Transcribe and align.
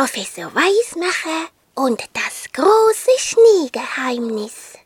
Professor 0.00 0.46
Weismacher 0.54 1.50
und 1.74 2.02
das 2.14 2.50
große 2.54 3.10
Schneegeheimnis. 3.18 4.78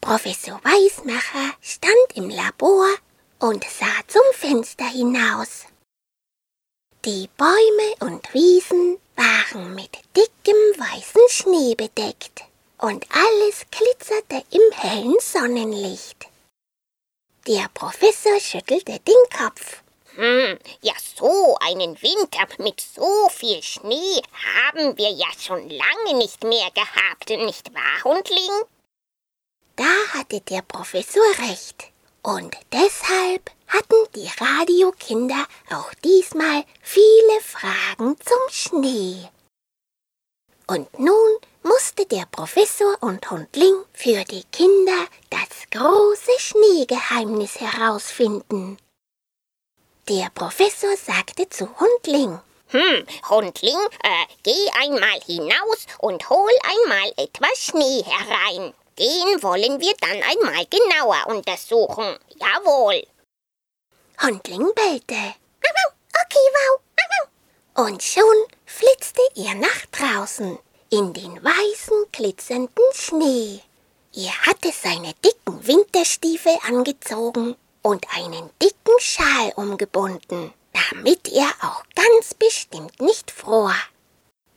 Professor 0.00 0.60
Weismacher 0.64 1.54
stand 1.60 2.16
im 2.16 2.30
Labor 2.30 2.88
und 3.38 3.62
sah 3.62 3.86
zum 4.08 4.24
Fenster 4.32 4.88
hinaus. 4.88 5.66
Die 7.04 7.28
Bäume 7.36 8.12
und 8.12 8.34
Wiesen 8.34 8.98
waren 9.14 9.72
mit 9.72 9.96
dickem 10.16 10.56
weißen 10.76 11.28
Schnee 11.28 11.76
bedeckt 11.76 12.42
und 12.78 13.06
alles 13.12 13.66
glitzerte 13.70 14.44
im 14.50 14.72
hellen 14.76 15.14
Sonnenlicht. 15.20 16.26
Der 17.46 17.68
Professor 17.72 18.40
schüttelte 18.40 18.98
den 18.98 19.38
Kopf. 19.38 19.80
Hm, 20.14 20.58
ja, 20.82 20.92
so 21.16 21.56
einen 21.60 22.00
Winter 22.02 22.46
mit 22.58 22.80
so 22.80 23.28
viel 23.30 23.62
Schnee 23.62 24.22
haben 24.56 24.96
wir 24.96 25.10
ja 25.10 25.28
schon 25.38 25.68
lange 25.68 26.18
nicht 26.18 26.42
mehr 26.44 26.70
gehabt, 26.72 27.30
nicht 27.30 27.72
wahr, 27.74 28.04
Hundling? 28.04 28.64
Da 29.76 30.18
hatte 30.18 30.40
der 30.40 30.62
Professor 30.62 31.22
recht. 31.38 31.92
Und 32.22 32.56
deshalb 32.72 33.50
hatten 33.68 34.12
die 34.14 34.28
Radiokinder 34.40 35.46
auch 35.70 35.94
diesmal 36.04 36.64
viele 36.82 37.40
Fragen 37.40 38.16
zum 38.20 38.38
Schnee. 38.50 39.28
Und 40.66 40.98
nun 40.98 41.38
musste 41.62 42.06
der 42.06 42.26
Professor 42.30 42.96
und 43.00 43.30
Hundling 43.30 43.84
für 43.92 44.24
die 44.24 44.44
Kinder 44.52 45.06
das 45.30 45.70
große 45.70 46.38
Schneegeheimnis 46.38 47.60
herausfinden. 47.60 48.78
Der 50.08 50.30
Professor 50.30 50.96
sagte 50.96 51.50
zu 51.50 51.68
Hundling, 51.78 52.40
Hm, 52.68 53.06
Hundling, 53.28 53.76
äh, 54.02 54.26
geh 54.42 54.70
einmal 54.80 55.20
hinaus 55.26 55.86
und 55.98 56.30
hol 56.30 56.50
einmal 56.62 57.12
etwas 57.18 57.58
Schnee 57.58 58.02
herein. 58.02 58.72
Den 58.98 59.42
wollen 59.42 59.80
wir 59.80 59.94
dann 60.00 60.22
einmal 60.22 60.64
genauer 60.64 61.26
untersuchen. 61.26 62.18
Jawohl. 62.36 63.06
Hundling 64.22 64.72
bellte. 64.74 65.34
Okay, 66.24 66.46
wow. 66.54 66.80
Und 67.86 68.02
schon 68.02 68.24
flitzte 68.64 69.20
er 69.34 69.56
nach 69.56 69.86
draußen 69.92 70.58
in 70.88 71.12
den 71.12 71.44
weißen, 71.44 72.06
glitzernden 72.12 72.84
Schnee. 72.94 73.60
Er 74.14 74.46
hatte 74.46 74.72
seine 74.72 75.12
dicken 75.22 75.66
Winterstiefel 75.66 76.56
angezogen 76.66 77.56
und 77.82 78.06
einen 78.16 78.50
dicken 78.62 78.98
Schal 78.98 79.52
umgebunden, 79.56 80.52
damit 80.72 81.28
er 81.28 81.48
auch 81.62 81.82
ganz 81.94 82.34
bestimmt 82.34 83.00
nicht 83.00 83.30
fror. 83.30 83.74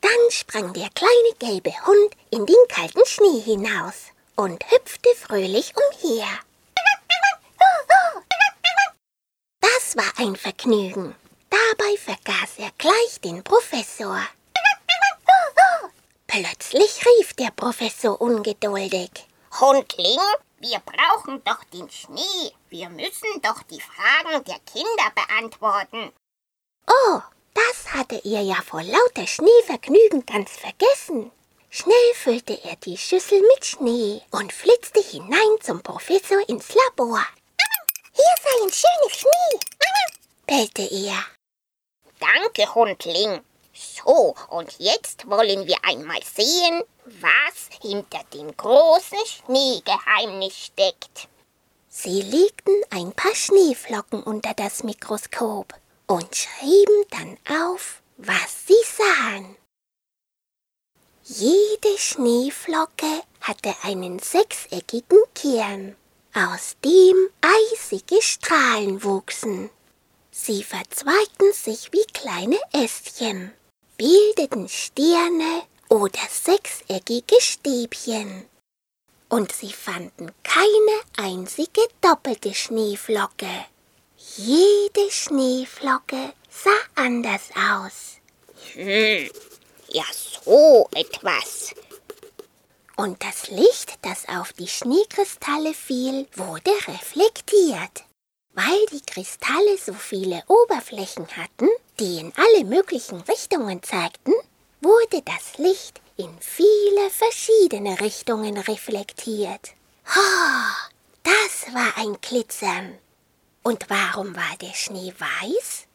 Dann 0.01 0.31
sprang 0.31 0.73
der 0.73 0.89
kleine 0.89 1.33
gelbe 1.39 1.71
Hund 1.85 2.15
in 2.31 2.45
den 2.45 2.67
kalten 2.67 3.05
Schnee 3.05 3.39
hinaus 3.39 4.07
und 4.35 4.63
hüpfte 4.71 5.09
fröhlich 5.15 5.73
umher. 5.75 6.27
Das 9.59 9.95
war 9.95 10.25
ein 10.25 10.35
Vergnügen. 10.35 11.15
Dabei 11.49 11.97
vergaß 11.97 12.57
er 12.57 12.71
gleich 12.77 13.19
den 13.23 13.43
Professor. 13.43 14.19
Plötzlich 16.27 17.05
rief 17.05 17.33
der 17.33 17.51
Professor 17.51 18.19
ungeduldig. 18.21 19.11
Hundling, 19.59 20.19
wir 20.61 20.79
brauchen 20.79 21.43
doch 21.43 21.63
den 21.65 21.89
Schnee. 21.89 22.53
Wir 22.69 22.89
müssen 22.89 23.41
doch 23.41 23.61
die 23.63 23.81
Fragen 23.81 24.43
der 24.45 24.59
Kinder 24.59 25.11
beantworten. 25.15 26.13
Oh, 26.87 27.21
das 27.53 27.93
hatte 27.93 28.21
er 28.23 28.41
ja 28.41 28.61
vor 28.61 28.83
lauter 28.83 29.27
Schneevergnügen 29.27 30.25
ganz 30.25 30.51
vergessen. 30.51 31.31
Schnell 31.69 32.13
füllte 32.15 32.61
er 32.63 32.75
die 32.77 32.97
Schüssel 32.97 33.41
mit 33.41 33.65
Schnee 33.65 34.21
und 34.31 34.51
flitzte 34.53 35.01
hinein 35.01 35.61
zum 35.61 35.81
Professor 35.81 36.47
ins 36.49 36.73
Labor. 36.73 37.25
Hier 38.13 38.35
sei 38.43 38.65
ein 38.65 38.71
schönes 38.71 39.19
Schnee, 39.19 39.59
bellte 40.45 40.81
er. 40.81 41.23
Danke, 42.19 42.75
Hundling. 42.75 43.41
So, 43.73 44.35
und 44.49 44.75
jetzt 44.79 45.29
wollen 45.29 45.65
wir 45.65 45.77
einmal 45.83 46.21
sehen, 46.23 46.83
was 47.05 47.69
hinter 47.81 48.21
dem 48.33 48.55
großen 48.55 49.17
Schneegeheimnis 49.25 50.55
steckt. 50.57 51.27
Sie 51.89 52.21
legten 52.21 52.75
ein 52.89 53.11
paar 53.11 53.35
Schneeflocken 53.35 54.23
unter 54.23 54.53
das 54.53 54.83
Mikroskop 54.83 55.73
und 56.07 56.35
schrieben 56.35 57.05
dann 57.09 57.37
auf, 57.49 58.01
was 58.17 58.67
sie 58.67 58.73
sahen. 58.97 59.55
Jede 61.23 61.97
Schneeflocke 61.97 63.23
hatte 63.41 63.73
einen 63.83 64.19
sechseckigen 64.19 65.19
Kern, 65.33 65.95
aus 66.33 66.75
dem 66.83 67.29
eisige 67.41 68.21
Strahlen 68.21 69.03
wuchsen. 69.03 69.69
Sie 70.31 70.63
verzweigten 70.63 71.53
sich 71.53 71.91
wie 71.91 72.05
kleine 72.13 72.59
Ästchen, 72.73 73.53
bildeten 74.01 74.67
Sterne 74.67 75.61
oder 75.87 76.21
sechseckige 76.27 77.39
Stäbchen. 77.39 78.47
Und 79.29 79.51
sie 79.51 79.71
fanden 79.71 80.31
keine 80.43 81.29
einzige 81.29 81.81
doppelte 82.01 82.55
Schneeflocke. 82.55 83.65
Jede 84.37 85.11
Schneeflocke 85.11 86.33
sah 86.49 86.81
anders 86.95 87.49
aus. 87.55 88.17
Hm, 88.73 89.29
ja, 89.89 90.05
so 90.43 90.89
etwas. 90.95 91.75
Und 92.95 93.23
das 93.23 93.49
Licht, 93.49 93.99
das 94.01 94.27
auf 94.27 94.51
die 94.53 94.67
Schneekristalle 94.67 95.75
fiel, 95.75 96.27
wurde 96.35 96.71
reflektiert. 96.87 98.05
Weil 98.53 98.83
die 98.91 99.05
Kristalle 99.05 99.77
so 99.77 99.93
viele 99.93 100.41
Oberflächen 100.47 101.27
hatten, 101.37 101.69
die 101.99 102.19
in 102.19 102.33
alle 102.35 102.65
möglichen 102.65 103.21
Richtungen 103.21 103.83
zeigten, 103.83 104.33
wurde 104.81 105.21
das 105.23 105.57
Licht 105.57 106.01
in 106.17 106.29
viele 106.39 107.09
verschiedene 107.09 107.99
Richtungen 107.99 108.57
reflektiert. 108.57 109.73
Oh, 110.07 110.89
das 111.23 111.73
war 111.73 111.97
ein 111.97 112.17
Glitzern. 112.21 112.97
Und 113.63 113.89
warum 113.89 114.35
war 114.35 114.57
der 114.59 114.73
Schnee 114.73 115.13
weiß? 115.17 115.85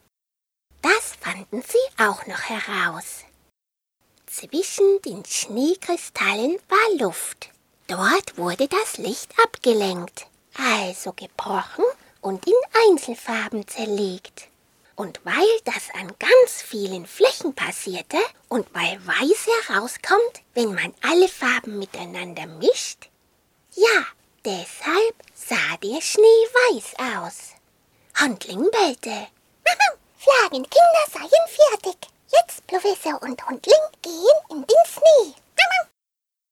Das 0.81 1.15
fanden 1.19 1.61
sie 1.61 2.03
auch 2.03 2.25
noch 2.27 2.43
heraus. 2.43 3.25
Zwischen 4.25 5.01
den 5.03 5.25
Schneekristallen 5.25 6.57
war 6.69 7.05
Luft. 7.05 7.49
Dort 7.87 8.37
wurde 8.37 8.67
das 8.67 8.97
Licht 8.97 9.31
abgelenkt, 9.43 10.27
also 10.57 11.13
gebrochen 11.13 11.85
und 12.21 12.45
in 12.45 12.53
Einzelfarben 12.89 13.67
zerlegt. 13.67 14.47
Und 14.97 15.21
weil 15.23 15.59
das 15.63 15.91
an 15.93 16.11
ganz 16.17 16.61
vielen 16.61 17.05
Flächen 17.05 17.53
passierte 17.53 18.17
und 18.49 18.67
weil 18.73 18.99
Weiß 19.05 19.47
herauskommt, 19.67 20.41
wenn 20.55 20.73
man 20.73 20.91
alle 21.01 21.27
Farben 21.27 21.77
miteinander 21.77 22.47
mischt, 22.47 23.07
ja, 23.75 24.05
deshalb 24.43 25.15
sah 25.35 25.77
der 25.83 26.01
Schnee 26.01 26.23
weiß 26.25 26.95
aus. 27.15 27.53
Handling 28.15 28.67
bellte. 28.71 29.27
Flaggen 30.17 30.67
Kinder 30.67 31.05
seien 31.13 31.47
fertig. 31.47 31.95
Jetzt 32.31 32.65
Professor 32.65 33.21
und 33.21 33.47
Hundling 33.47 33.87
gehen 34.01 34.39
in 34.49 34.65
den 34.65 34.85
Schnee. 34.87 35.35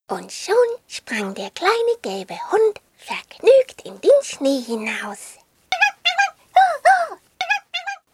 Und 0.07 0.31
schon 0.31 0.55
sprang 0.87 1.33
der 1.33 1.49
kleine 1.49 1.97
gelbe 2.03 2.37
Hund 2.51 2.79
vergnügt 2.95 3.81
in 3.83 3.99
den 4.01 4.21
Schnee 4.21 4.61
hinaus. 4.61 5.39